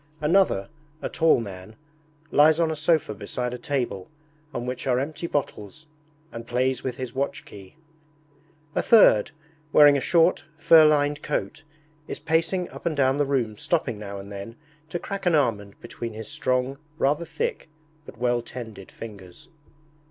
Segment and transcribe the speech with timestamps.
[0.19, 0.67] Another,
[0.99, 1.75] a tall man,
[2.31, 4.09] lies on a sofa beside a table
[4.51, 5.85] on which are empty bottles,
[6.31, 7.75] and plays with his watch key.
[8.73, 9.29] A third,
[9.71, 11.61] wearing a short, fur lined coat,
[12.07, 14.55] is pacing up and down the room stopping now and then
[14.89, 17.69] to crack an almond between his strong, rather thick,
[18.07, 19.49] but well tended fingers.